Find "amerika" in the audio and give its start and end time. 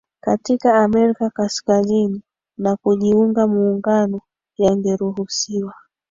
0.83-1.29